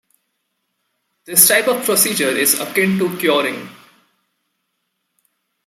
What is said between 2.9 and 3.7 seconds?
to curing.